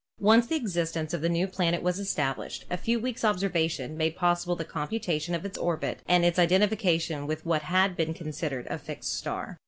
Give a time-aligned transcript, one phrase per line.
[0.19, 4.55] Once the existence of the new planet was established, a few weeks' observation made possible
[4.55, 8.79] the computation of its orbit and its identification with what had been con sidered a
[8.79, 9.59] fixed star.